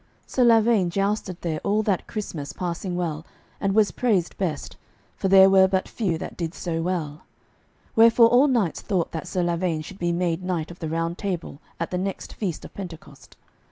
[0.25, 3.23] Sir Lavaine jousted there all that Christmas passing well,
[3.59, 4.75] and was praised best,
[5.15, 7.21] for there were but few that did so well.
[7.95, 11.61] Wherefore all knights thought that Sir Lavaine should be made knight of the Round Table
[11.79, 13.37] at the next feast of Pentecost.